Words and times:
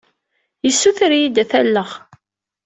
Yessuter-iyi-d 0.65 1.37
ad 1.43 1.47
t-alleɣ. 1.49 1.89